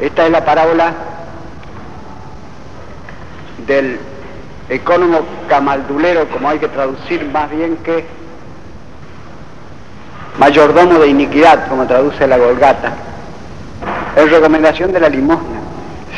Esta 0.00 0.26
es 0.26 0.30
la 0.30 0.44
parábola 0.44 0.92
del 3.66 3.98
ecónomo 4.68 5.20
camaldulero, 5.48 6.28
como 6.28 6.48
hay 6.48 6.58
que 6.58 6.68
traducir 6.68 7.24
más 7.26 7.50
bien 7.50 7.76
que 7.78 8.04
mayordomo 10.38 10.98
de 10.98 11.08
iniquidad, 11.08 11.68
como 11.68 11.86
traduce 11.86 12.26
la 12.26 12.38
Golgata, 12.38 12.92
en 14.16 14.30
recomendación 14.30 14.92
de 14.92 15.00
la 15.00 15.08
limosna. 15.08 15.60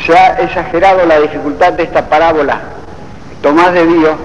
Se 0.05 0.17
ha 0.17 0.39
exagerado 0.39 1.05
la 1.05 1.19
dificultad 1.19 1.73
de 1.73 1.83
esta 1.83 2.07
parábola. 2.09 2.59
Tomás 3.41 3.73
de 3.73 3.85
Dío, 3.85 4.15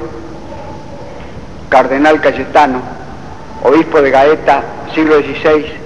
cardenal 1.69 2.21
Cayetano, 2.21 2.80
obispo 3.62 4.00
de 4.00 4.11
Gaeta, 4.11 4.62
siglo 4.95 5.19
XVI, 5.21 5.81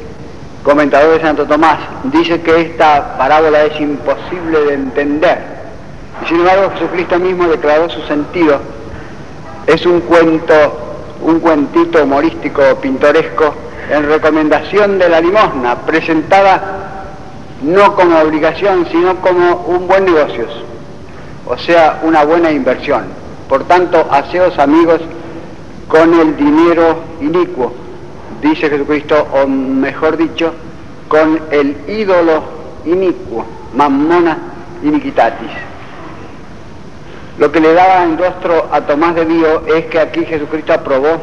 comentador 0.66 1.14
de 1.14 1.20
Santo 1.20 1.46
Tomás, 1.46 1.78
dice 2.02 2.40
que 2.42 2.60
esta 2.60 3.16
parábola 3.16 3.62
es 3.66 3.80
imposible 3.80 4.64
de 4.64 4.74
entender. 4.74 5.38
Y 6.24 6.26
sin 6.26 6.40
embargo 6.40 6.72
Jesucristo 6.74 7.20
mismo 7.20 7.46
declaró 7.46 7.88
su 7.88 8.02
sentido. 8.02 8.58
Es 9.68 9.86
un 9.86 10.00
cuento, 10.00 10.54
un 11.22 11.38
cuentito 11.38 12.02
humorístico, 12.02 12.62
pintoresco, 12.82 13.54
en 13.88 14.08
recomendación 14.08 14.98
de 14.98 15.08
la 15.08 15.20
limosna, 15.20 15.76
presentada 15.86 16.60
no 17.62 17.94
como 17.94 18.18
obligación, 18.18 18.88
sino 18.90 19.16
como 19.20 19.64
un 19.68 19.86
buen 19.86 20.04
negocio, 20.04 20.46
o 21.46 21.56
sea, 21.58 22.00
una 22.02 22.24
buena 22.24 22.50
inversión. 22.50 23.04
Por 23.48 23.62
tanto, 23.68 24.04
haceos 24.10 24.58
amigos 24.58 25.00
con 25.86 26.12
el 26.12 26.36
dinero 26.36 26.98
inicuo, 27.20 27.72
dice 28.42 28.68
Jesucristo, 28.68 29.26
o 29.32 29.46
mejor 29.46 30.16
dicho, 30.16 30.52
con 31.08 31.40
el 31.50 31.76
ídolo 31.88 32.42
inicuo, 32.84 33.44
mammona 33.74 34.38
iniquitatis. 34.82 35.50
Lo 37.38 37.52
que 37.52 37.60
le 37.60 37.74
daba 37.74 38.04
en 38.04 38.18
rostro 38.18 38.68
a 38.72 38.80
Tomás 38.82 39.14
de 39.14 39.26
Dío 39.26 39.66
es 39.66 39.86
que 39.86 40.00
aquí 40.00 40.24
Jesucristo 40.24 40.72
aprobó 40.72 41.18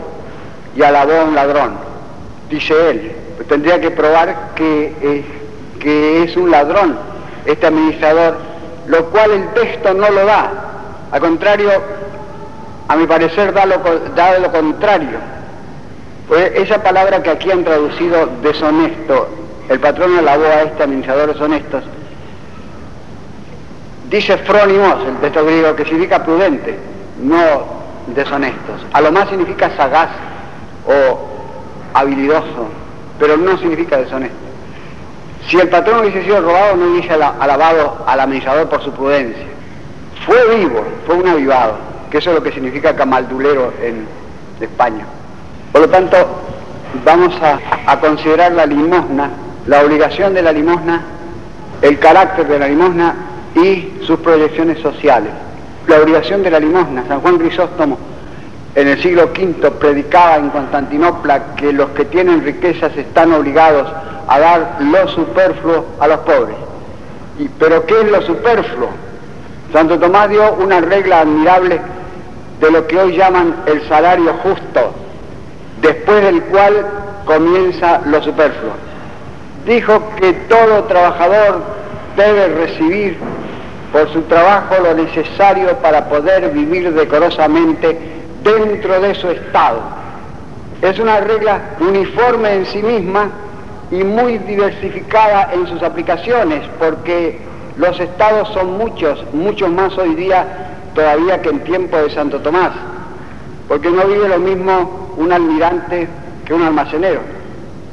y 0.76 0.84
alabó 0.84 1.14
a 1.14 1.24
un 1.24 1.36
ladrón 1.36 1.94
dice 2.54 2.90
él, 2.90 3.12
pues 3.36 3.48
tendría 3.48 3.80
que 3.82 3.92
probar 3.92 4.52
que, 4.56 4.94
eh, 5.02 5.26
que 5.80 6.24
es 6.24 6.38
un 6.38 6.52
ladrón 6.52 6.96
este 7.46 7.68
administrador, 7.68 8.38
lo 8.88 9.06
cual 9.06 9.32
el 9.32 9.48
texto 9.50 9.94
no 9.94 10.10
lo 10.10 10.26
da. 10.26 10.52
Al 11.12 11.20
contrario, 11.20 11.70
a 12.88 12.96
mi 12.96 13.06
parecer 13.06 13.54
da 13.54 13.66
lo, 13.66 13.78
da 14.16 14.40
lo 14.40 14.52
contrario. 14.52 15.18
Pues 16.34 16.52
esa 16.56 16.82
palabra 16.82 17.22
que 17.22 17.30
aquí 17.30 17.52
han 17.52 17.64
traducido 17.64 18.28
deshonesto, 18.42 19.28
el 19.70 19.80
patrón 19.80 20.18
alabó 20.18 20.46
a 20.46 20.64
este 20.64 20.82
administrador 20.82 21.32
deshonestos, 21.32 21.84
dice 24.10 24.40
frónimos, 24.40 24.96
el 25.06 25.18
texto 25.18 25.46
griego, 25.46 25.76
que 25.76 25.86
significa 25.86 26.24
prudente, 26.26 26.76
no 27.22 27.38
deshonestos. 28.16 28.84
A 28.94 29.02
lo 29.02 29.12
más 29.12 29.30
significa 29.30 29.78
sagaz 29.78 30.10
o 30.88 31.20
habilidoso, 31.94 32.68
pero 33.20 33.38
no 33.38 33.56
significa 33.60 33.98
deshonesto. 33.98 34.36
Si 35.48 35.60
el 35.60 35.70
patrón 35.70 36.00
hubiese 36.00 36.24
sido 36.24 36.42
robado, 36.42 36.78
no 36.78 36.94
hubiese 36.94 37.14
alabado 37.14 38.06
al 38.08 38.20
administrador 38.20 38.70
por 38.70 38.82
su 38.82 38.92
prudencia. 38.92 39.46
Fue 40.26 40.58
vivo, 40.58 40.84
fue 41.06 41.14
un 41.14 41.28
avivado, 41.28 41.76
que 42.10 42.18
eso 42.18 42.32
es 42.32 42.38
lo 42.38 42.42
que 42.42 42.52
significa 42.52 42.96
camaldulero 42.96 43.72
en 43.84 44.08
España. 44.60 45.06
Por 45.74 45.82
lo 45.82 45.90
tanto, 45.90 46.16
vamos 47.04 47.36
a, 47.42 48.00
considerar 48.00 48.54
la 48.54 48.66
limosna, 48.66 49.32
la 49.68 49.82
obligación 49.82 50.34
de 50.34 50.44
la 50.44 50.54
limosna, 50.54 51.02
el 51.82 52.00
carácter 52.00 52.48
de 52.48 52.60
la 52.60 52.68
limosna 52.68 53.16
y 53.56 53.94
sus 54.06 54.20
proyecciones 54.20 54.80
sociales. 54.80 55.32
La 55.88 56.00
obligación 56.00 56.44
de 56.44 56.52
la 56.52 56.60
limosna, 56.60 57.04
San 57.08 57.20
Juan 57.20 57.38
Crisóstomo 57.38 57.98
en 58.76 58.88
el 58.88 59.02
siglo 59.02 59.26
V 59.26 59.72
predicaba 59.72 60.38
en 60.38 60.50
Constantinopla 60.50 61.56
que 61.56 61.74
los 61.74 61.90
que 61.90 62.06
tienen 62.06 62.44
riquezas 62.44 62.96
están 62.98 63.32
obligados 63.34 63.88
a 64.28 64.40
dar 64.40 64.78
lo 64.80 65.08
superfluo 65.10 65.86
a 66.00 66.08
los 66.08 66.20
pobres. 66.20 66.56
Y, 67.40 67.48
¿Pero 67.60 67.86
qué 67.86 68.02
es 68.02 68.12
lo 68.12 68.22
superfluo? 68.22 68.90
Santo 69.72 70.00
Tomás 70.00 70.30
dio 70.30 70.54
una 70.54 70.82
regla 70.82 71.22
admirable 71.22 71.82
de 72.60 72.72
lo 72.72 72.88
que 72.88 73.00
hoy 73.00 73.18
llaman 73.18 73.56
el 73.66 73.88
salario 73.88 74.34
justo, 74.44 74.94
después 75.84 76.24
del 76.24 76.42
cual 76.44 76.86
comienza 77.26 78.02
lo 78.06 78.24
superfluo. 78.24 78.72
Dijo 79.68 80.02
que 80.20 80.34
todo 80.50 80.86
trabajador 80.86 81.62
debe 82.18 82.48
recibir 82.48 83.18
por 83.92 84.12
su 84.12 84.24
trabajo 84.24 84.76
lo 84.82 84.96
necesario 84.96 85.78
para 85.78 86.10
poder 86.10 86.50
vivir 86.50 86.92
decorosamente 86.94 87.98
dentro 88.44 89.00
de 89.00 89.14
su 89.14 89.30
estado. 89.30 89.82
Es 90.82 90.98
una 91.00 91.20
regla 91.20 91.62
uniforme 91.80 92.56
en 92.56 92.66
sí 92.66 92.82
misma 92.82 93.30
y 93.92 94.04
muy 94.04 94.40
diversificada 94.40 95.52
en 95.54 95.68
sus 95.68 95.84
aplicaciones, 95.84 96.62
porque 96.80 97.40
los 97.78 98.00
estados 98.00 98.50
son 98.50 98.78
muchos, 98.78 99.24
muchos 99.34 99.70
más 99.70 99.98
hoy 99.98 100.16
día 100.16 100.46
todavía 100.96 101.42
que 101.42 101.50
en 101.50 101.60
tiempo 101.60 101.98
de 101.98 102.10
Santo 102.10 102.40
Tomás, 102.40 102.72
porque 103.68 103.90
no 103.90 104.06
vive 104.06 104.28
lo 104.28 104.40
mismo 104.40 105.03
un 105.18 105.32
almirante 105.32 106.08
que 106.46 106.54
un 106.54 106.64
almacenero, 106.64 107.22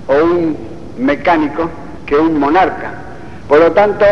o 0.07 0.25
un 0.25 0.57
mecánico 0.99 1.69
que 2.07 2.17
un 2.17 2.39
monarca. 2.39 2.93
Por 3.49 3.61
lo 3.61 3.73
tanto, 3.73 4.05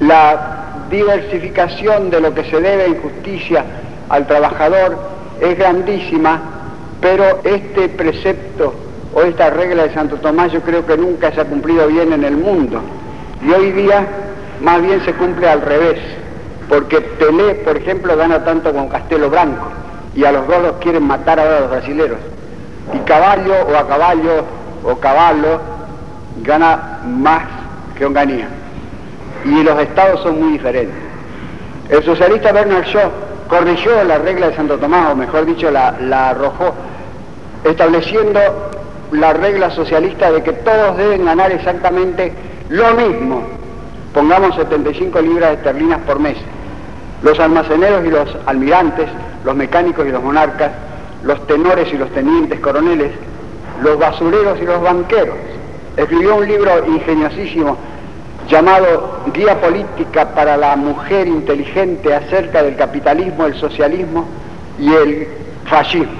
la 0.00 0.86
diversificación 0.90 2.10
de 2.10 2.20
lo 2.20 2.34
que 2.34 2.44
se 2.44 2.60
debe 2.60 2.86
en 2.86 3.00
justicia 3.00 3.64
al 4.08 4.26
trabajador 4.26 4.96
es 5.40 5.58
grandísima, 5.58 6.40
pero 7.00 7.40
este 7.44 7.88
precepto 7.88 8.74
o 9.14 9.22
esta 9.22 9.50
regla 9.50 9.84
de 9.84 9.94
Santo 9.94 10.16
Tomás 10.16 10.52
yo 10.52 10.60
creo 10.60 10.84
que 10.86 10.96
nunca 10.96 11.32
se 11.32 11.40
ha 11.40 11.44
cumplido 11.44 11.86
bien 11.86 12.12
en 12.12 12.24
el 12.24 12.36
mundo. 12.36 12.80
Y 13.46 13.50
hoy 13.52 13.72
día 13.72 14.06
más 14.60 14.82
bien 14.82 15.04
se 15.04 15.12
cumple 15.14 15.48
al 15.48 15.60
revés, 15.62 15.98
porque 16.68 17.00
Pelé, 17.00 17.54
por 17.56 17.76
ejemplo, 17.76 18.16
gana 18.16 18.44
tanto 18.44 18.72
con 18.72 18.88
Castelo 18.88 19.30
Branco 19.30 19.83
y 20.14 20.24
a 20.24 20.32
los 20.32 20.46
dos 20.46 20.62
los 20.62 20.72
quieren 20.74 21.04
matar 21.04 21.40
a 21.40 21.60
los 21.60 21.70
brasileros. 21.70 22.18
Y 22.92 22.98
caballo 23.00 23.54
o 23.68 23.76
a 23.76 23.86
caballo 23.88 24.44
o 24.84 24.96
caballo 24.96 25.60
gana 26.42 27.00
más 27.06 27.42
que 27.96 28.04
Onganía. 28.04 28.48
Y 29.44 29.62
los 29.62 29.78
estados 29.80 30.20
son 30.22 30.40
muy 30.40 30.52
diferentes. 30.52 30.96
El 31.90 32.02
socialista 32.02 32.52
Bernard 32.52 32.84
Shaw 32.84 33.10
corrigió 33.48 34.02
la 34.04 34.18
regla 34.18 34.48
de 34.48 34.56
Santo 34.56 34.78
Tomás, 34.78 35.12
o 35.12 35.16
mejor 35.16 35.44
dicho, 35.44 35.70
la, 35.70 35.88
arrojó, 36.30 36.72
estableciendo 37.64 38.40
la 39.12 39.32
regla 39.32 39.70
socialista 39.70 40.32
de 40.32 40.42
que 40.42 40.52
todos 40.52 40.96
deben 40.96 41.26
ganar 41.26 41.52
exactamente 41.52 42.32
lo 42.70 42.94
mismo, 42.94 43.42
pongamos 44.14 44.56
75 44.56 45.20
libras 45.20 45.52
esterlinas 45.58 46.00
por 46.00 46.18
mes. 46.18 46.36
Los 47.22 47.38
almaceneros 47.38 48.04
y 48.04 48.10
los 48.10 48.36
almirantes, 48.46 49.08
los 49.44 49.54
mecánicos 49.54 50.06
y 50.06 50.10
los 50.10 50.22
monarcas, 50.22 50.72
los 51.22 51.46
tenores 51.46 51.92
y 51.92 51.98
los 51.98 52.10
tenientes 52.10 52.58
coroneles, 52.60 53.12
los 53.82 53.98
basureros 53.98 54.58
y 54.60 54.64
los 54.64 54.80
banqueros. 54.82 55.36
Escribió 55.96 56.36
un 56.36 56.48
libro 56.48 56.84
ingeniosísimo 56.86 57.76
llamado 58.48 59.20
Guía 59.32 59.60
Política 59.60 60.34
para 60.34 60.56
la 60.56 60.76
Mujer 60.76 61.28
Inteligente 61.28 62.14
acerca 62.14 62.62
del 62.62 62.76
capitalismo, 62.76 63.46
el 63.46 63.54
socialismo 63.54 64.26
y 64.78 64.92
el 64.92 65.28
fascismo, 65.66 66.12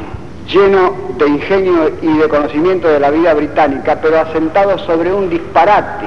lleno 0.48 0.94
de 1.18 1.26
ingenio 1.28 1.90
y 2.00 2.16
de 2.18 2.28
conocimiento 2.28 2.88
de 2.88 3.00
la 3.00 3.10
vida 3.10 3.34
británica, 3.34 3.98
pero 4.00 4.20
asentado 4.20 4.78
sobre 4.78 5.12
un 5.12 5.28
disparate. 5.28 6.06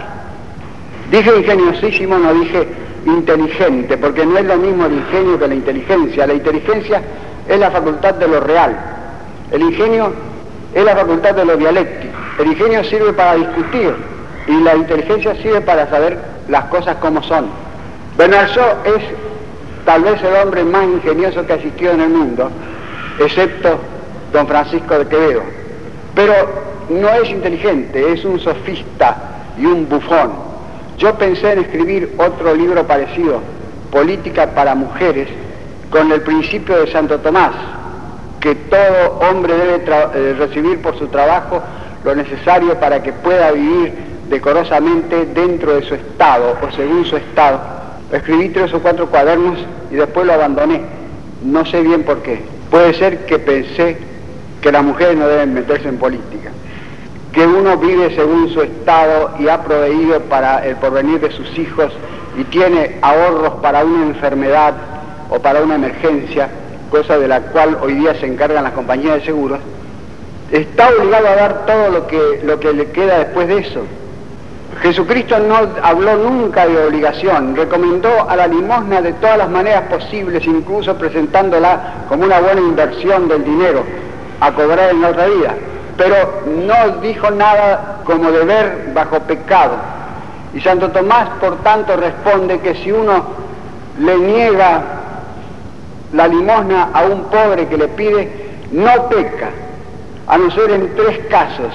Dije 1.11 1.37
ingeniosísimo, 1.37 2.17
no 2.17 2.33
dije 2.33 2.67
inteligente, 3.05 3.97
porque 3.97 4.25
no 4.25 4.37
es 4.37 4.45
lo 4.45 4.57
mismo 4.57 4.85
el 4.85 4.93
ingenio 4.93 5.39
que 5.39 5.47
la 5.47 5.55
inteligencia. 5.55 6.27
La 6.27 6.33
inteligencia 6.33 7.01
es 7.47 7.59
la 7.59 7.71
facultad 7.71 8.15
de 8.15 8.27
lo 8.27 8.39
real. 8.39 8.77
El 9.51 9.61
ingenio 9.61 10.11
es 10.73 10.83
la 10.83 10.95
facultad 10.95 11.35
de 11.35 11.45
lo 11.45 11.57
dialéctico. 11.57 12.13
El 12.39 12.47
ingenio 12.47 12.83
sirve 12.83 13.13
para 13.13 13.35
discutir, 13.35 13.93
y 14.47 14.59
la 14.61 14.75
inteligencia 14.75 15.35
sirve 15.35 15.61
para 15.61 15.89
saber 15.89 16.17
las 16.49 16.65
cosas 16.65 16.95
como 16.97 17.21
son. 17.23 17.47
Bernard 18.17 18.49
Shaw 18.49 18.77
es 18.85 19.03
tal 19.85 20.03
vez 20.03 20.21
el 20.23 20.35
hombre 20.35 20.63
más 20.63 20.83
ingenioso 20.83 21.45
que 21.45 21.53
ha 21.53 21.55
existido 21.55 21.93
en 21.93 22.01
el 22.01 22.09
mundo, 22.09 22.49
excepto 23.19 23.79
don 24.33 24.47
Francisco 24.47 24.99
de 24.99 25.07
Quevedo. 25.07 25.41
Pero 26.15 26.33
no 26.89 27.09
es 27.09 27.29
inteligente, 27.29 28.13
es 28.13 28.23
un 28.25 28.39
sofista 28.39 29.17
y 29.57 29.65
un 29.65 29.87
bufón. 29.87 30.46
Yo 30.97 31.13
pensé 31.15 31.53
en 31.53 31.59
escribir 31.59 32.15
otro 32.17 32.55
libro 32.55 32.85
parecido, 32.87 33.39
Política 33.91 34.47
para 34.47 34.73
Mujeres, 34.73 35.27
con 35.91 36.11
el 36.11 36.21
principio 36.21 36.79
de 36.79 36.91
Santo 36.91 37.19
Tomás, 37.19 37.51
que 38.39 38.55
todo 38.55 39.19
hombre 39.29 39.53
debe 39.55 39.83
eh, 39.85 40.35
recibir 40.37 40.81
por 40.81 40.97
su 40.97 41.07
trabajo 41.07 41.61
lo 42.03 42.15
necesario 42.15 42.79
para 42.79 43.01
que 43.03 43.13
pueda 43.13 43.51
vivir 43.51 43.93
decorosamente 44.29 45.25
dentro 45.27 45.75
de 45.75 45.83
su 45.83 45.95
estado 45.95 46.57
o 46.61 46.71
según 46.71 47.05
su 47.05 47.17
estado. 47.17 47.59
Escribí 48.11 48.49
tres 48.49 48.73
o 48.73 48.79
cuatro 48.79 49.07
cuadernos 49.07 49.59
y 49.91 49.95
después 49.95 50.25
lo 50.25 50.33
abandoné. 50.33 50.81
No 51.43 51.65
sé 51.65 51.81
bien 51.81 52.03
por 52.03 52.21
qué. 52.23 52.41
Puede 52.71 52.93
ser 52.95 53.25
que 53.25 53.37
pensé 53.39 53.97
que 54.61 54.71
las 54.71 54.83
mujeres 54.83 55.15
no 55.15 55.27
deben 55.27 55.53
meterse 55.53 55.87
en 55.87 55.97
política, 55.97 56.51
que 57.37 57.45
uno 57.45 57.77
vive 57.77 58.15
según 58.15 58.49
su 58.49 58.63
estado 58.63 59.29
y 59.37 59.47
ha 59.47 59.61
proveído 59.61 60.19
para 60.21 60.65
el 60.65 60.75
porvenir 60.77 61.19
de 61.19 61.29
sus 61.29 61.55
hijos 61.59 61.93
y 62.35 62.43
tiene 62.45 62.97
ahorros 63.03 63.61
para 63.61 63.85
una 63.85 64.07
enfermedad 64.07 64.73
o 65.29 65.37
para 65.37 65.61
una 65.61 65.75
emergencia, 65.75 66.49
cosa 66.89 67.19
de 67.19 67.27
la 67.27 67.41
cual 67.41 67.77
hoy 67.79 67.93
día 67.93 68.15
se 68.15 68.25
encargan 68.25 68.63
las 68.63 68.73
compañías 68.73 69.17
de 69.17 69.25
seguros, 69.25 69.59
está 70.51 70.89
obligado 70.89 71.27
a 71.27 71.35
dar 71.35 71.65
todo 71.67 71.89
lo 71.89 72.07
que, 72.07 72.41
lo 72.43 72.59
que 72.59 72.73
le 72.73 72.87
queda 72.87 73.19
después 73.19 73.47
de 73.47 73.59
eso. 73.59 73.83
Jesucristo 74.81 75.37
no 75.37 75.59
habló 75.83 76.17
nunca 76.17 76.65
de 76.65 76.87
obligación, 76.87 77.55
recomendó 77.55 78.27
a 78.27 78.35
la 78.35 78.47
limosna 78.47 78.99
de 79.03 79.13
todas 79.13 79.37
las 79.37 79.49
maneras 79.51 79.83
posibles, 79.91 80.43
incluso 80.47 80.95
presentándola 80.95 82.05
como 82.09 82.23
una 82.23 82.39
buena 82.39 82.61
inversión 82.61 83.27
del 83.27 83.43
dinero 83.43 83.83
a 84.39 84.51
cobrar 84.53 84.89
en 84.89 85.01
la 85.01 85.09
otra 85.09 85.27
vida, 85.27 85.55
pero 85.97 86.43
no 86.45 87.01
dijo 87.01 87.31
nada 87.31 88.01
como 88.05 88.31
deber 88.31 88.91
bajo 88.93 89.19
pecado. 89.21 89.75
Y 90.53 90.61
Santo 90.61 90.91
Tomás, 90.91 91.29
por 91.41 91.57
tanto, 91.57 91.95
responde 91.97 92.59
que 92.59 92.75
si 92.75 92.91
uno 92.91 93.25
le 93.99 94.17
niega 94.17 94.81
la 96.13 96.27
limosna 96.27 96.89
a 96.93 97.03
un 97.03 97.25
pobre 97.25 97.67
que 97.67 97.77
le 97.77 97.87
pide, 97.89 98.29
no 98.71 99.09
peca, 99.09 99.49
a 100.27 100.37
no 100.37 100.51
ser 100.51 100.71
en 100.71 100.95
tres 100.95 101.19
casos. 101.29 101.73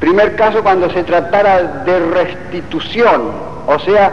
Primer 0.00 0.36
caso 0.36 0.62
cuando 0.62 0.90
se 0.90 1.04
tratara 1.04 1.62
de 1.84 1.98
restitución, 2.00 3.30
o 3.66 3.78
sea, 3.78 4.12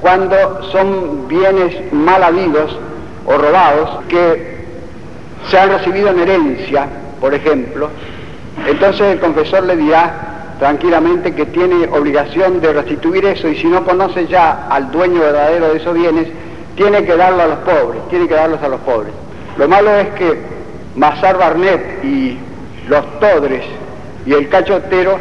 cuando 0.00 0.62
son 0.70 1.28
bienes 1.28 1.92
mal 1.92 2.22
habidos 2.22 2.76
o 3.24 3.32
robados 3.38 4.04
que 4.08 4.62
se 5.48 5.58
han 5.58 5.70
recibido 5.70 6.08
en 6.08 6.18
herencia, 6.20 6.86
por 7.20 7.32
ejemplo, 7.34 7.88
entonces 8.66 9.02
el 9.12 9.20
confesor 9.20 9.64
le 9.64 9.76
dirá 9.76 10.32
tranquilamente 10.58 11.34
que 11.34 11.46
tiene 11.46 11.88
obligación 11.88 12.60
de 12.60 12.72
restituir 12.72 13.24
eso 13.26 13.48
y 13.48 13.56
si 13.56 13.66
no 13.66 13.84
conoce 13.84 14.26
ya 14.28 14.68
al 14.70 14.92
dueño 14.92 15.20
verdadero 15.20 15.70
de 15.70 15.78
esos 15.78 15.94
bienes, 15.94 16.28
tiene 16.76 17.04
que 17.04 17.16
darlo 17.16 17.42
a 17.42 17.46
los 17.48 17.58
pobres, 17.58 18.00
tiene 18.08 18.28
que 18.28 18.34
darlos 18.34 18.62
a 18.62 18.68
los 18.68 18.80
pobres. 18.82 19.12
Lo 19.56 19.68
malo 19.68 19.90
es 19.90 20.08
que 20.10 20.40
Mazar 20.94 21.36
Barnet 21.36 22.04
y 22.04 22.38
los 22.88 23.18
Todres 23.18 23.64
y 24.24 24.32
el 24.32 24.48
cachotero 24.48 25.18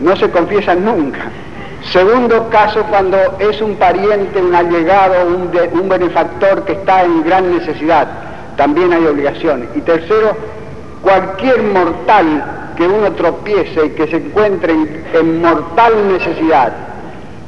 no 0.00 0.16
se 0.16 0.30
confiesan 0.30 0.84
nunca. 0.84 1.30
Segundo 1.92 2.48
caso, 2.48 2.82
cuando 2.84 3.18
es 3.38 3.60
un 3.60 3.76
pariente, 3.76 4.40
un 4.40 4.54
allegado, 4.54 5.26
un, 5.26 5.50
un 5.78 5.88
benefactor 5.88 6.64
que 6.64 6.72
está 6.72 7.04
en 7.04 7.22
gran 7.22 7.54
necesidad, 7.54 8.08
también 8.56 8.92
hay 8.92 9.06
obligaciones. 9.06 9.68
Y 9.74 9.80
tercero, 9.80 10.36
cualquier 11.02 11.62
mortal 11.62 12.59
que 12.80 12.86
uno 12.86 13.12
tropiece 13.12 13.84
y 13.84 13.90
que 13.90 14.06
se 14.06 14.16
encuentre 14.16 14.72
en, 15.12 15.42
mortal 15.42 15.92
necesidad, 16.08 16.72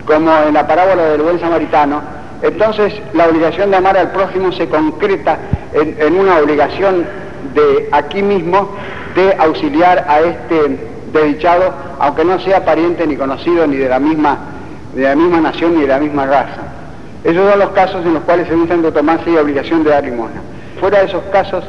como 0.05 0.31
en 0.47 0.53
la 0.53 0.67
parábola 0.67 1.05
del 1.05 1.23
buen 1.23 1.41
samaritano, 1.41 2.03
entonces 2.43 2.93
la 3.15 3.29
obligación 3.29 3.71
de 3.71 3.79
amar 3.79 3.97
al 3.97 4.11
prójimo 4.11 4.53
se 4.53 4.69
concreta 4.69 5.39
en, 5.73 5.97
en 5.99 6.21
una 6.21 6.37
obligación 6.37 7.07
de 7.55 7.89
aquí 7.93 8.23
mismo 8.23 8.73
de 9.15 9.35
auxiliar 9.39 10.05
a 10.07 10.21
este 10.21 10.77
desdichado, 11.15 11.73
aunque 11.99 12.27
no 12.27 12.39
sea 12.41 12.67
pariente 12.67 13.07
ni 13.07 13.17
conocido 13.17 13.67
ni 13.67 13.79
de 13.79 13.89
la 13.89 14.01
misma, 14.01 14.37
de 14.95 15.03
la 15.05 15.17
misma 15.17 15.41
nación 15.41 15.77
ni 15.77 15.81
de 15.81 15.89
la 15.89 15.99
misma 15.99 16.27
raza. 16.27 16.61
Esos 17.25 17.51
son 17.51 17.59
los 17.59 17.71
casos 17.71 18.05
en 18.05 18.13
los 18.13 18.23
cuales 18.25 18.49
se 18.49 18.67
Santo 18.69 18.93
Tomás 18.93 19.21
hay 19.27 19.39
obligación 19.39 19.83
de 19.83 19.89
dar 19.89 20.05
limosna. 20.05 20.43
Fuera 20.79 20.99
de 20.99 21.07
esos 21.07 21.23
casos 21.33 21.65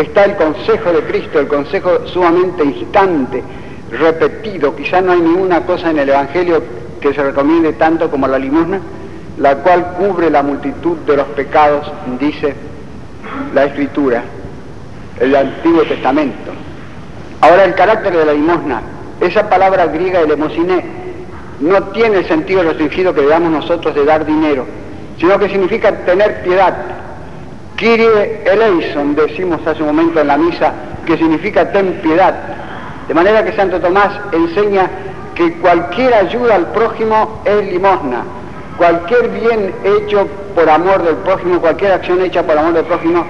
está 0.00 0.24
el 0.24 0.36
consejo 0.36 0.92
de 0.92 1.02
Cristo, 1.02 1.40
el 1.40 1.48
consejo 1.48 2.06
sumamente 2.06 2.64
instante, 2.64 3.42
repetido, 3.90 4.74
quizá 4.76 5.00
no 5.00 5.12
hay 5.12 5.20
ninguna 5.20 5.62
cosa 5.62 5.90
en 5.90 5.98
el 5.98 6.08
Evangelio 6.08 6.62
que 7.00 7.14
se 7.14 7.22
recomiende 7.22 7.72
tanto 7.74 8.10
como 8.10 8.26
la 8.26 8.38
limosna, 8.38 8.80
la 9.38 9.56
cual 9.56 9.94
cubre 9.98 10.30
la 10.30 10.42
multitud 10.42 10.96
de 10.98 11.16
los 11.16 11.26
pecados, 11.28 11.90
dice 12.18 12.54
la 13.54 13.64
Escritura, 13.64 14.22
el 15.20 15.34
Antiguo 15.34 15.82
Testamento. 15.82 16.52
Ahora 17.40 17.64
el 17.64 17.74
carácter 17.74 18.16
de 18.16 18.24
la 18.24 18.32
limosna, 18.32 18.82
esa 19.20 19.48
palabra 19.48 19.86
griega 19.86 20.20
elemosiné, 20.20 20.84
no 21.60 21.82
tiene 21.84 22.18
el 22.18 22.28
sentido 22.28 22.62
restringido 22.62 23.14
que 23.14 23.22
le 23.22 23.28
damos 23.28 23.50
nosotros 23.50 23.94
de 23.94 24.04
dar 24.04 24.24
dinero, 24.24 24.66
sino 25.18 25.38
que 25.38 25.48
significa 25.48 25.92
tener 26.04 26.42
piedad. 26.42 26.74
Kyrie 27.78 28.42
eleison, 28.44 29.14
decimos 29.14 29.64
hace 29.64 29.82
un 29.82 29.88
momento 29.88 30.20
en 30.20 30.26
la 30.26 30.36
misa, 30.36 30.72
que 31.06 31.16
significa 31.16 31.70
ten 31.70 32.00
piedad. 32.02 32.34
De 33.06 33.14
manera 33.14 33.44
que 33.44 33.52
Santo 33.52 33.80
Tomás 33.80 34.10
enseña 34.32 34.90
que 35.36 35.52
cualquier 35.58 36.12
ayuda 36.12 36.56
al 36.56 36.66
prójimo 36.72 37.40
es 37.44 37.72
limosna. 37.72 38.24
Cualquier 38.76 39.28
bien 39.28 39.72
hecho 39.84 40.26
por 40.56 40.68
amor 40.68 41.04
del 41.04 41.16
prójimo, 41.18 41.60
cualquier 41.60 41.92
acción 41.92 42.20
hecha 42.20 42.42
por 42.42 42.58
amor 42.58 42.74
del 42.74 42.84
prójimo 42.84 43.24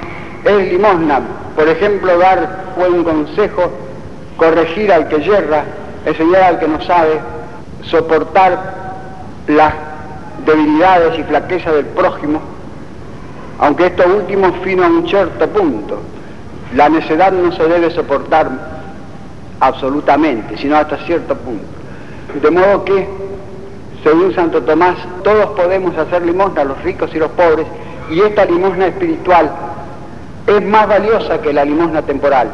es 0.45 0.73
limosna. 0.73 1.21
Por 1.55 1.69
ejemplo, 1.69 2.19
dar 2.19 2.73
buen 2.79 3.05
consejo 3.05 3.71
corregir 4.39 4.91
al 4.91 5.09
que 5.09 5.21
yerra, 5.21 5.65
enseñar 6.07 6.43
al 6.43 6.59
que 6.59 6.69
no 6.69 6.81
sabe, 6.81 7.21
soportar 7.83 8.59
las 9.47 9.75
debilidades 10.47 11.19
y 11.19 11.23
flaquezas 11.25 11.75
del 11.75 11.87
prójimo, 11.87 12.41
aunque 13.59 13.87
esto 13.87 14.05
último 14.07 14.53
fino 14.63 14.85
a 14.85 14.89
un 14.89 15.09
cierto 15.09 15.49
punto. 15.49 16.01
La 16.75 16.89
necedad 16.89 17.33
no 17.33 17.51
se 17.53 17.65
debe 17.67 17.91
soportar 17.91 18.51
absolutamente, 19.61 20.57
sino 20.59 20.77
hasta 20.77 20.97
cierto 20.99 21.35
punto. 21.37 21.65
De 22.43 22.51
modo 22.51 22.85
que, 22.85 23.09
según 24.05 24.35
Santo 24.35 24.63
Tomás, 24.63 24.97
todos 25.25 25.47
podemos 25.57 25.97
hacer 25.97 26.23
limosna, 26.25 26.65
los 26.65 26.83
ricos 26.83 27.11
y 27.15 27.19
los 27.19 27.31
pobres, 27.33 27.67
y 28.11 28.21
esta 28.21 28.45
limosna 28.45 28.87
espiritual 28.87 29.51
es 30.47 30.65
más 30.65 30.89
valiosa 30.89 31.41
que 31.41 31.53
la 31.53 31.65
limosna 31.65 32.03
temporal. 32.03 32.49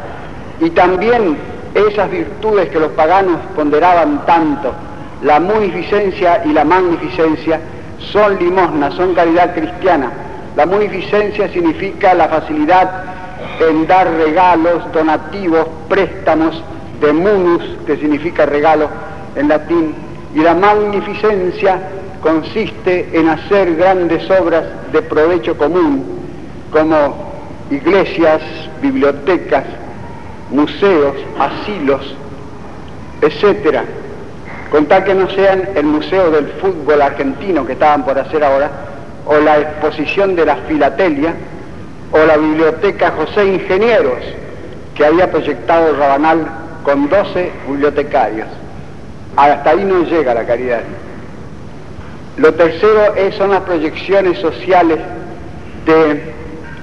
Y 0.59 0.69
también 0.71 1.37
esas 1.73 2.09
virtudes 2.09 2.69
que 2.69 2.79
los 2.79 2.91
paganos 2.91 3.37
ponderaban 3.55 4.25
tanto, 4.25 4.73
la 5.21 5.39
munificencia 5.39 6.41
y 6.45 6.53
la 6.53 6.63
magnificencia, 6.63 7.59
son 8.11 8.37
limosna, 8.37 8.91
son 8.91 9.13
caridad 9.13 9.53
cristiana. 9.53 10.11
La 10.55 10.65
munificencia 10.65 11.49
significa 11.49 12.13
la 12.13 12.29
facilidad 12.29 13.03
en 13.59 13.87
dar 13.87 14.09
regalos, 14.09 14.91
donativos, 14.93 15.67
préstamos, 15.89 16.61
de 17.01 17.11
munus, 17.11 17.61
que 17.85 17.97
significa 17.97 18.45
regalo 18.45 18.87
en 19.35 19.49
latín, 19.49 19.93
y 20.33 20.39
la 20.39 20.53
magnificencia 20.53 21.79
consiste 22.21 23.09
en 23.13 23.29
hacer 23.29 23.75
grandes 23.75 24.29
obras 24.31 24.63
de 24.91 25.01
provecho 25.01 25.57
común, 25.57 26.03
como 26.71 27.33
iglesias, 27.69 28.41
bibliotecas, 28.81 29.63
museos, 30.51 31.15
asilos, 31.37 32.15
etcétera, 33.21 33.83
con 34.71 34.85
tal 34.85 35.03
que 35.03 35.13
no 35.13 35.29
sean 35.29 35.69
el 35.75 35.85
Museo 35.85 36.31
del 36.31 36.47
Fútbol 36.61 37.01
Argentino 37.01 37.65
que 37.65 37.73
estaban 37.73 38.03
por 38.05 38.17
hacer 38.17 38.43
ahora, 38.43 38.71
o 39.25 39.37
la 39.39 39.59
exposición 39.59 40.35
de 40.35 40.45
la 40.45 40.55
filatelia, 40.67 41.33
o 42.11 42.17
la 42.25 42.37
biblioteca 42.37 43.11
José 43.11 43.45
Ingenieros, 43.45 44.23
que 44.95 45.05
había 45.05 45.29
proyectado 45.31 45.95
Rabanal 45.97 46.47
con 46.83 47.09
12 47.09 47.51
bibliotecarios. 47.67 48.47
Hasta 49.35 49.69
ahí 49.69 49.83
no 49.83 50.03
llega 50.03 50.33
la 50.33 50.45
caridad. 50.45 50.81
Lo 52.37 52.53
tercero 52.53 53.13
son 53.37 53.51
las 53.51 53.61
proyecciones 53.61 54.37
sociales 54.39 54.99
de 55.85 56.33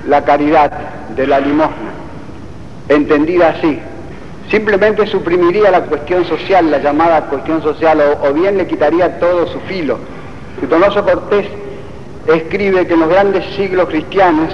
la 0.06 0.24
caridad, 0.24 0.70
de 1.14 1.26
la 1.26 1.40
limosna 1.40 1.92
entendida 2.88 3.50
así. 3.50 3.78
Simplemente 4.50 5.06
suprimiría 5.06 5.70
la 5.70 5.82
cuestión 5.82 6.24
social, 6.24 6.70
la 6.70 6.78
llamada 6.78 7.22
cuestión 7.22 7.62
social, 7.62 8.02
o, 8.22 8.32
bien 8.32 8.58
le 8.58 8.66
quitaría 8.66 9.18
todo 9.18 9.46
su 9.46 9.60
filo. 9.60 9.98
Donoso 10.68 11.04
Cortés 11.04 11.46
escribe 12.26 12.86
que 12.86 12.94
en 12.94 13.00
los 13.00 13.08
grandes 13.08 13.44
siglos 13.56 13.88
cristianos, 13.88 14.48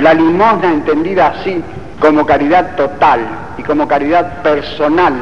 la 0.00 0.14
limosna 0.14 0.72
entendida 0.72 1.28
así 1.28 1.62
como 2.00 2.26
caridad 2.26 2.76
total 2.76 3.20
y 3.56 3.62
como 3.62 3.88
caridad 3.88 4.42
personal, 4.42 5.14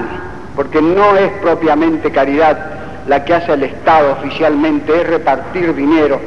porque 0.56 0.80
no 0.82 1.16
es 1.16 1.30
propiamente 1.42 2.10
caridad 2.10 2.58
la 3.06 3.24
que 3.24 3.34
hace 3.34 3.52
el 3.52 3.64
Estado 3.64 4.12
oficialmente, 4.12 5.00
es 5.00 5.06
repartir 5.06 5.74
dinero. 5.74 6.20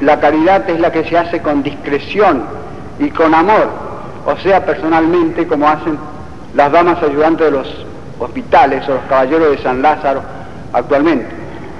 La 0.00 0.18
caridad 0.18 0.68
es 0.68 0.80
la 0.80 0.90
que 0.90 1.04
se 1.04 1.16
hace 1.16 1.40
con 1.40 1.62
discreción 1.62 2.44
y 2.98 3.10
con 3.10 3.34
amor 3.34 3.84
o 4.26 4.36
sea 4.38 4.64
personalmente 4.64 5.46
como 5.46 5.68
hacen 5.68 5.98
las 6.54 6.72
damas 6.72 7.02
ayudantes 7.02 7.46
de 7.46 7.50
los 7.50 7.86
hospitales 8.18 8.88
o 8.88 8.94
los 8.94 9.02
caballeros 9.08 9.50
de 9.50 9.58
San 9.58 9.82
Lázaro 9.82 10.22
actualmente. 10.72 11.26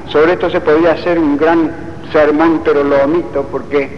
Sobre 0.08 0.32
esto 0.32 0.50
se 0.50 0.60
podría 0.60 0.92
hacer 0.92 1.18
un 1.18 1.36
gran 1.36 1.70
sermón, 2.12 2.62
pero 2.64 2.84
lo 2.84 3.04
omito 3.04 3.42
porque 3.50 3.88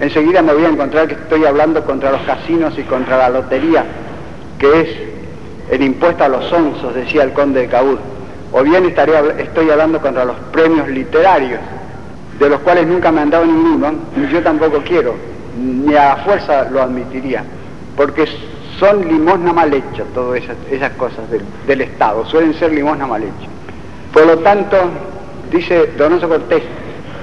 enseguida 0.00 0.42
me 0.42 0.52
voy 0.52 0.64
a 0.64 0.68
encontrar 0.68 1.08
que 1.08 1.14
estoy 1.14 1.44
hablando 1.44 1.84
contra 1.84 2.12
los 2.12 2.22
casinos 2.22 2.78
y 2.78 2.82
contra 2.82 3.18
la 3.18 3.28
lotería, 3.30 3.84
que 4.58 4.80
es 4.80 4.88
el 5.70 5.82
impuesto 5.82 6.24
a 6.24 6.28
los 6.28 6.52
onzos, 6.52 6.94
decía 6.94 7.22
el 7.22 7.32
conde 7.32 7.60
de 7.62 7.68
Cabul. 7.68 7.98
O 8.52 8.62
bien 8.62 8.84
estoy 8.84 9.70
hablando 9.70 10.00
contra 10.00 10.24
los 10.24 10.36
premios 10.52 10.88
literarios, 10.88 11.60
de 12.38 12.48
los 12.48 12.60
cuales 12.60 12.86
nunca 12.86 13.10
me 13.10 13.22
han 13.22 13.30
dado 13.30 13.46
ninguno, 13.46 13.94
ni 14.16 14.28
yo 14.28 14.42
tampoco 14.42 14.82
quiero, 14.86 15.14
ni 15.56 15.94
a 15.94 16.16
fuerza 16.16 16.68
lo 16.70 16.82
admitiría, 16.82 17.44
porque 17.96 18.26
son 18.78 19.06
limosna 19.06 19.52
mal 19.52 19.72
hecha 19.72 20.04
todas 20.14 20.42
esas, 20.70 20.90
cosas 20.92 21.24
del, 21.66 21.80
Estado, 21.80 22.26
suelen 22.26 22.54
ser 22.54 22.72
limosna 22.72 23.06
mal 23.06 23.22
hecha. 23.22 23.48
Por 24.12 24.26
lo 24.26 24.38
tanto, 24.38 24.76
dice 25.50 25.92
Donoso 25.96 26.28
Cortés, 26.28 26.62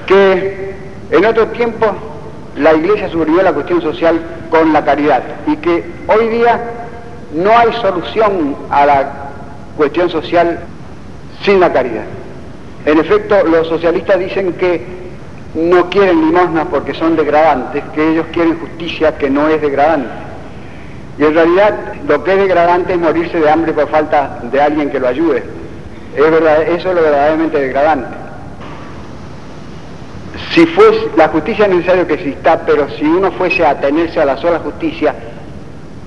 que 0.09 0.73
en 1.11 1.23
otro 1.23 1.47
tiempo 1.49 1.85
la 2.57 2.73
Iglesia 2.73 3.09
subió 3.09 3.43
la 3.43 3.53
cuestión 3.53 3.79
social 3.79 4.19
con 4.49 4.73
la 4.73 4.83
caridad 4.83 5.21
y 5.45 5.55
que 5.57 5.85
hoy 6.07 6.27
día 6.29 6.59
no 7.35 7.55
hay 7.55 7.71
solución 7.73 8.55
a 8.71 8.85
la 8.87 9.11
cuestión 9.77 10.09
social 10.09 10.61
sin 11.43 11.59
la 11.59 11.71
caridad. 11.71 12.05
En 12.87 12.97
efecto, 12.97 13.43
los 13.43 13.67
socialistas 13.67 14.17
dicen 14.17 14.53
que 14.53 14.83
no 15.53 15.89
quieren 15.91 16.21
limosnas 16.21 16.65
porque 16.71 16.95
son 16.95 17.15
degradantes, 17.15 17.83
que 17.93 18.09
ellos 18.09 18.25
quieren 18.31 18.59
justicia 18.59 19.15
que 19.15 19.29
no 19.29 19.47
es 19.47 19.61
degradante. 19.61 20.09
Y 21.19 21.23
en 21.23 21.35
realidad 21.35 21.75
lo 22.07 22.23
que 22.23 22.33
es 22.33 22.39
degradante 22.39 22.93
es 22.93 22.99
morirse 22.99 23.39
de 23.39 23.49
hambre 23.49 23.73
por 23.73 23.87
falta 23.89 24.39
de 24.51 24.59
alguien 24.59 24.89
que 24.89 24.99
lo 24.99 25.07
ayude. 25.07 25.43
Es 26.15 26.31
verdad, 26.31 26.63
eso 26.63 26.89
es 26.89 26.95
lo 26.95 27.01
verdaderamente 27.03 27.59
degradante. 27.59 28.28
Si 30.51 30.65
fuese, 30.65 31.10
la 31.15 31.27
justicia 31.27 31.65
es 31.65 31.75
necesario 31.75 32.08
que 32.08 32.15
exista, 32.15 32.60
pero 32.65 32.89
si 32.98 33.06
uno 33.06 33.32
fuese 33.32 33.63
a 33.63 33.72
atenerse 33.72 34.20
a 34.20 34.25
la 34.25 34.38
sola 34.38 34.60
justicia, 34.60 35.13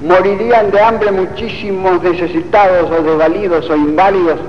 morirían 0.05 0.73
de 0.73 0.81
hambre 0.81 1.13
muchísimos 1.13 2.03
necesitados 2.03 2.91
o 2.91 3.03
desvalidos 3.03 3.71
o 3.71 3.77
inválidos, 3.77 4.41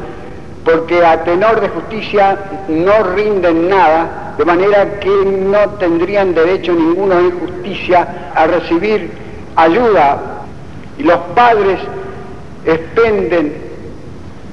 porque 0.65 1.05
a 1.05 1.23
tenor 1.23 1.61
de 1.61 1.69
justicia 1.69 2.37
no 2.69 3.03
rinden 3.15 3.69
nada 3.69 4.33
de 4.37 4.45
manera 4.45 4.99
que 4.99 5.09
no 5.09 5.69
tendrían 5.77 6.33
derecho 6.33 6.73
ninguno 6.73 7.19
en 7.19 7.39
justicia 7.39 8.31
a 8.33 8.47
recibir 8.47 9.11
ayuda. 9.55 10.19
Y 10.97 11.03
los 11.03 11.19
padres 11.35 11.79
expenden 12.65 13.53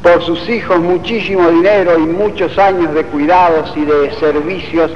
por 0.02 0.22
sus 0.22 0.46
hijos 0.50 0.80
muchísimo 0.80 1.48
dinero 1.48 1.98
y 1.98 2.02
muchos 2.02 2.58
años 2.58 2.92
de 2.92 3.04
cuidados 3.04 3.72
y 3.76 3.84
de 3.84 4.12
servicios 4.18 4.90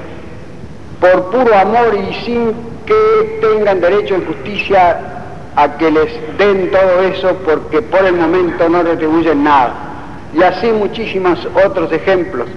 por 1.05 1.25
puro 1.25 1.55
amor 1.55 1.95
y 1.95 2.15
sin 2.25 2.55
que 2.87 3.39
tengan 3.43 3.79
derecho 3.79 4.15
en 4.15 4.25
justicia 4.25 4.99
a 5.55 5.77
que 5.77 5.91
les 5.91 6.39
den 6.39 6.71
todo 6.71 7.03
eso 7.03 7.37
porque 7.45 7.83
por 7.83 8.07
el 8.07 8.15
momento 8.15 8.67
no 8.71 8.83
retribuyen 8.83 9.45
nada. 9.45 9.75
Y 10.35 10.43
así 10.43 10.67
muchísimos 10.69 11.47
otros 11.63 11.93
ejemplos 11.93 12.49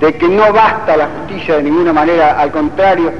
de 0.00 0.14
que 0.14 0.28
no 0.28 0.50
basta 0.50 0.96
la 0.96 1.08
justicia 1.08 1.56
de 1.56 1.64
ninguna 1.64 1.92
manera, 1.92 2.40
al 2.40 2.50
contrario, 2.52 3.12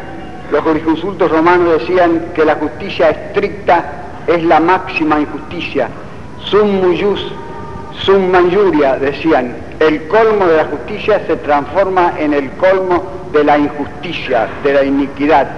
los 0.50 0.62
jurisconsultos 0.62 1.30
romanos 1.30 1.80
decían 1.80 2.28
que 2.34 2.46
la 2.46 2.54
justicia 2.54 3.10
estricta 3.10 3.84
es 4.26 4.42
la 4.44 4.60
máxima 4.60 5.20
injusticia, 5.20 5.88
sum 6.38 6.80
muyus, 6.80 7.20
sum 8.00 8.30
manjuria, 8.30 8.96
decían, 8.96 9.54
el 9.78 10.08
colmo 10.08 10.46
de 10.46 10.56
la 10.56 10.64
justicia 10.64 11.20
se 11.26 11.36
transforma 11.36 12.14
en 12.18 12.32
el 12.32 12.50
colmo 12.52 13.23
de 13.34 13.44
la 13.44 13.58
injusticia, 13.58 14.48
de 14.62 14.72
la 14.72 14.84
iniquidad. 14.84 15.48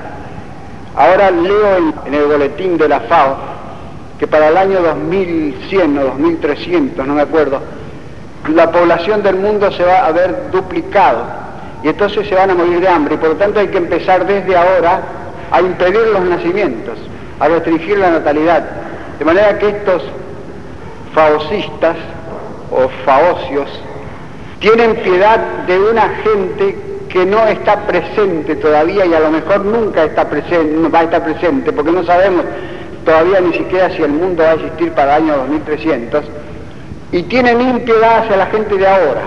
Ahora 0.96 1.30
leo 1.30 1.76
en, 2.06 2.14
el 2.14 2.24
boletín 2.24 2.78
de 2.78 2.88
la 2.88 3.00
FAO 3.00 3.36
que 4.18 4.26
para 4.26 4.48
el 4.48 4.56
año 4.56 4.80
2100 4.80 5.98
o 5.98 6.04
2300, 6.04 7.06
no 7.06 7.14
me 7.14 7.22
acuerdo, 7.22 7.60
la 8.48 8.72
población 8.72 9.22
del 9.22 9.36
mundo 9.36 9.70
se 9.72 9.84
va 9.84 10.06
a 10.06 10.12
ver 10.12 10.50
duplicado 10.50 11.24
y 11.82 11.88
entonces 11.88 12.26
se 12.26 12.34
van 12.34 12.50
a 12.50 12.54
morir 12.54 12.80
de 12.80 12.88
hambre 12.88 13.16
y 13.16 13.18
por 13.18 13.30
lo 13.30 13.36
tanto 13.36 13.60
hay 13.60 13.68
que 13.68 13.76
empezar 13.76 14.26
desde 14.26 14.56
ahora 14.56 15.02
a 15.50 15.60
impedir 15.60 16.00
los 16.14 16.22
nacimientos, 16.22 16.98
a 17.38 17.48
restringir 17.48 17.98
la 17.98 18.10
natalidad, 18.12 18.64
de 19.18 19.24
manera 19.24 19.58
que 19.58 19.68
estos 19.68 20.02
faocistas 21.14 21.96
o 22.70 22.88
faocios 23.04 23.68
tienen 24.60 24.96
piedad 24.96 25.38
de 25.66 25.78
una 25.78 26.08
gente 26.24 26.85
que 27.08 27.24
no 27.24 27.46
está 27.46 27.86
presente 27.86 28.56
todavía 28.56 29.06
y 29.06 29.14
a 29.14 29.20
lo 29.20 29.30
mejor 29.30 29.64
nunca 29.64 30.04
está 30.04 30.28
presente, 30.28 30.88
va 30.88 31.00
a 31.00 31.04
estar 31.04 31.24
presente, 31.24 31.72
porque 31.72 31.92
no 31.92 32.04
sabemos 32.04 32.44
todavía 33.04 33.40
ni 33.40 33.52
siquiera 33.52 33.90
si 33.90 34.02
el 34.02 34.10
mundo 34.10 34.42
va 34.42 34.50
a 34.50 34.54
existir 34.54 34.92
para 34.92 35.16
el 35.16 35.24
año 35.24 35.36
2300, 35.38 36.24
y 37.12 37.22
tienen 37.24 37.60
impiedad 37.60 38.18
hacia 38.18 38.36
la 38.36 38.46
gente 38.46 38.76
de 38.76 38.86
ahora. 38.86 39.22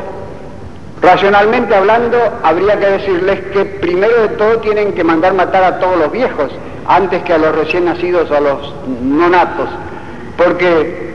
Racionalmente 1.01 1.73
hablando, 1.73 2.17
habría 2.43 2.77
que 2.77 2.85
decirles 2.85 3.39
que 3.53 3.65
primero 3.65 4.21
de 4.23 4.27
todo 4.29 4.57
tienen 4.57 4.93
que 4.93 5.03
mandar 5.03 5.33
matar 5.33 5.63
a 5.63 5.79
todos 5.79 5.97
los 5.97 6.11
viejos 6.11 6.51
antes 6.87 7.23
que 7.23 7.33
a 7.33 7.37
los 7.37 7.55
recién 7.55 7.85
nacidos 7.85 8.29
o 8.29 8.35
a 8.35 8.41
los 8.41 8.73
nonatos, 9.01 9.69
porque 10.37 11.09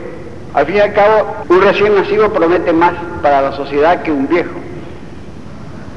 al 0.54 0.66
fin 0.66 0.76
y 0.76 0.80
al 0.80 0.92
cabo 0.94 1.26
un 1.49 1.61
recién 1.61 1.94
nacido 1.97 2.33
promete 2.33 2.73
más 2.73 2.94
para 3.21 3.42
la 3.42 3.52
sociedad 3.52 4.02
que 4.02 4.11
un 4.11 4.26
viejo. 4.26 4.52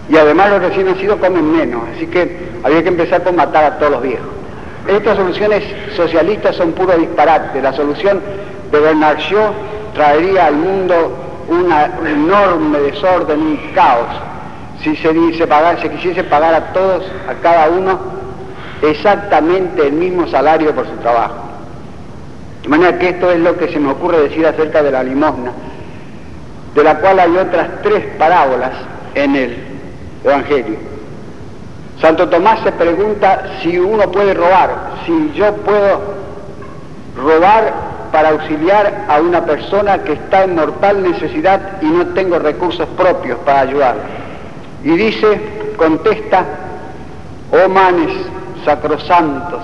Y 0.09 0.15
además 0.15 0.51
los 0.51 0.61
recién 0.61 0.87
nacidos 0.87 1.19
comen 1.19 1.51
menos, 1.51 1.81
así 1.95 2.07
que 2.07 2.47
habría 2.63 2.81
que 2.83 2.89
empezar 2.89 3.23
por 3.23 3.33
matar 3.33 3.63
a 3.65 3.77
todos 3.77 3.91
los 3.93 4.01
viejos. 4.01 4.27
Estas 4.87 5.17
soluciones 5.17 5.63
socialistas 5.95 6.55
son 6.55 6.71
puro 6.71 6.95
disparate. 6.97 7.61
La 7.61 7.73
solución 7.73 8.21
de 8.71 8.79
Bernard 8.79 9.17
Shaw 9.17 9.51
traería 9.93 10.45
al 10.45 10.55
mundo 10.55 11.17
un 11.49 11.71
enorme 12.07 12.79
desorden, 12.79 13.39
un 13.39 13.57
caos, 13.73 14.07
si 14.81 14.95
se, 14.95 15.11
dice 15.11 15.47
pagar, 15.47 15.81
se 15.81 15.89
quisiese 15.89 16.23
pagar 16.23 16.53
a 16.53 16.73
todos, 16.73 17.03
a 17.27 17.33
cada 17.41 17.69
uno, 17.69 17.99
exactamente 18.81 19.87
el 19.87 19.93
mismo 19.93 20.27
salario 20.27 20.73
por 20.73 20.85
su 20.87 20.95
trabajo. 20.97 21.35
De 22.63 22.69
manera 22.69 22.97
que 22.99 23.09
esto 23.09 23.31
es 23.31 23.39
lo 23.39 23.57
que 23.57 23.69
se 23.69 23.79
me 23.79 23.91
ocurre 23.91 24.21
decir 24.21 24.45
acerca 24.45 24.83
de 24.83 24.91
la 24.91 25.03
limosna, 25.03 25.51
de 26.75 26.83
la 26.83 26.99
cual 26.99 27.19
hay 27.19 27.35
otras 27.35 27.67
tres 27.81 28.05
parábolas 28.17 28.71
en 29.15 29.35
el 29.35 29.66
Evangelio. 30.23 30.77
Santo 32.01 32.29
Tomás 32.29 32.59
se 32.63 32.71
pregunta 32.73 33.57
si 33.61 33.79
uno 33.79 34.11
puede 34.11 34.33
robar, 34.33 34.69
si 35.05 35.31
yo 35.33 35.51
puedo 35.53 35.99
robar 37.15 37.73
para 38.11 38.29
auxiliar 38.29 39.05
a 39.07 39.19
una 39.19 39.43
persona 39.45 40.03
que 40.03 40.13
está 40.13 40.43
en 40.43 40.55
mortal 40.55 41.01
necesidad 41.03 41.81
y 41.81 41.85
no 41.85 42.05
tengo 42.07 42.37
recursos 42.39 42.87
propios 42.89 43.39
para 43.39 43.61
ayudarla. 43.61 44.03
Y 44.83 44.91
dice, 44.91 45.41
contesta, 45.75 46.45
oh 47.51 47.67
manes 47.67 48.11
sacrosantos 48.63 49.61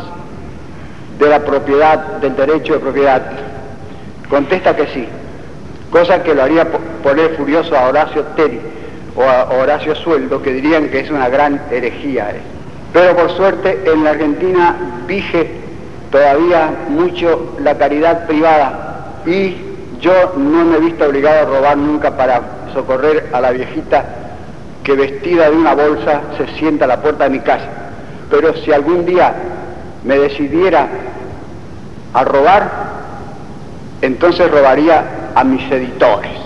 de 1.20 1.30
la 1.30 1.40
propiedad, 1.40 2.00
del 2.18 2.36
derecho 2.36 2.74
de 2.74 2.80
propiedad, 2.80 3.22
contesta 4.28 4.76
que 4.76 4.88
sí, 4.88 5.08
cosa 5.92 6.24
que 6.24 6.34
lo 6.34 6.44
haría 6.44 6.66
poner 7.04 7.36
furioso 7.36 7.78
a 7.78 7.90
Horacio 7.90 8.24
Teri 8.36 8.60
o 9.16 9.24
a 9.24 9.50
Horacio 9.50 9.96
Sueldo, 9.96 10.42
que 10.42 10.54
dirían 10.54 10.90
que 10.90 11.02
es 11.02 11.10
una 11.10 11.30
gran 11.30 11.62
herejía. 11.72 12.34
Pero 12.92 13.16
por 13.16 13.32
suerte 13.32 13.80
en 13.86 14.04
la 14.04 14.12
Argentina 14.12 14.76
vige 15.08 15.52
todavía 16.12 16.72
mucho 16.90 17.56
la 17.60 17.78
caridad 17.78 18.28
privada 18.28 19.22
y 19.26 19.56
yo 20.00 20.34
no 20.38 20.66
me 20.66 20.78
he 20.78 20.80
visto 20.80 21.06
obligado 21.06 21.42
a 21.42 21.58
robar 21.58 21.78
nunca 21.78 22.16
para 22.16 22.42
socorrer 22.74 23.30
a 23.34 23.42
la 23.42 23.52
viejita 23.52 24.04
que 24.84 24.94
vestida 24.94 25.50
de 25.50 25.56
una 25.56 25.74
bolsa 25.74 26.22
se 26.38 26.48
sienta 26.58 26.86
a 26.86 26.90
la 26.90 27.02
puerta 27.02 27.24
de 27.24 27.30
mi 27.32 27.40
casa. 27.40 27.68
Pero 28.30 28.54
si 28.58 28.72
algún 28.72 29.06
día 29.06 29.34
me 30.04 30.18
decidiera 30.18 30.88
a 32.14 32.24
robar, 32.24 32.70
entonces 34.02 34.52
robaría 34.52 35.32
a 35.34 35.44
mis 35.44 35.72
editores. 35.72 36.43